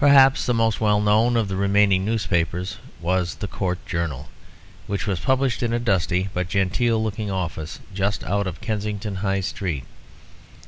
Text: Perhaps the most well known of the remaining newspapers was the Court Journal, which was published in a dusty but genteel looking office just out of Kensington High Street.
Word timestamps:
Perhaps 0.00 0.46
the 0.46 0.52
most 0.52 0.80
well 0.80 1.00
known 1.00 1.36
of 1.36 1.46
the 1.46 1.54
remaining 1.54 2.04
newspapers 2.04 2.78
was 3.00 3.36
the 3.36 3.46
Court 3.46 3.78
Journal, 3.86 4.28
which 4.88 5.06
was 5.06 5.20
published 5.20 5.62
in 5.62 5.72
a 5.72 5.78
dusty 5.78 6.28
but 6.34 6.48
genteel 6.48 7.00
looking 7.00 7.30
office 7.30 7.78
just 7.94 8.24
out 8.24 8.48
of 8.48 8.60
Kensington 8.60 9.14
High 9.14 9.42
Street. 9.42 9.84